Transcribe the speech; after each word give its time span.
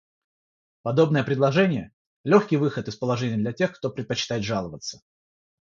Подобное 0.81 1.23
предложение— 1.23 1.93
легкий 2.23 2.57
выход 2.57 2.87
из 2.87 2.95
положения 2.95 3.37
для 3.37 3.53
тех, 3.53 3.71
кто 3.71 3.91
предпочитает 3.91 4.43
жаловаться. 4.43 5.03